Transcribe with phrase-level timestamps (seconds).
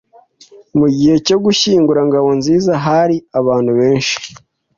[0.77, 4.15] Mu gihe cyo gushyingura Ngabonziza hari abantu benshi.